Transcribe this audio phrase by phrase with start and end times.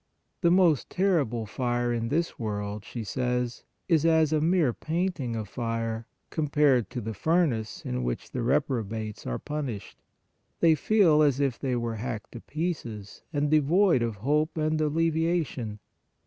[0.41, 5.47] The most terrible fire in this world, she says, is as a mere painting of
[5.47, 10.01] fire compared to the furnace in which the reprobates are punished.
[10.59, 15.77] They feel as if they were hacked to pieces, and devoid of hope and alleviation.